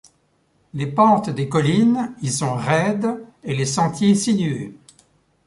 Les 0.73 0.87
pentes 0.87 1.29
des 1.29 1.47
collines 1.47 2.11
y 2.23 2.31
sont 2.31 2.55
raides 2.55 3.23
et 3.43 3.53
les 3.55 3.67
sentiers 3.67 4.15
sinueux. 4.15 4.73